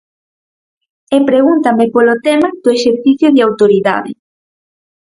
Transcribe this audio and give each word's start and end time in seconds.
E 1.15 1.17
pregúntame 1.29 1.85
polo 1.95 2.15
tema 2.27 2.47
do 2.63 2.69
exercicio 2.77 3.27
de 3.35 3.41
autoridade. 3.47 4.11